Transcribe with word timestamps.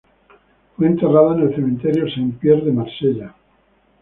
Fue 0.75 0.87
enterrada 0.87 1.35
en 1.35 1.41
el 1.41 1.53
Cementerio 1.53 2.05
Saint-Pierre 2.09 2.61
de 2.65 2.71
Marsella. 2.71 3.35